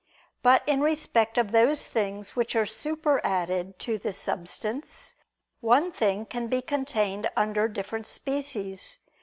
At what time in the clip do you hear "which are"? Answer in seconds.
2.35-2.65